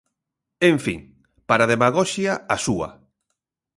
En 0.71 0.77
fin, 0.85 0.99
para 1.49 1.69
demagoxia 1.73 2.33
a 2.53 2.55
súa. 2.65 2.89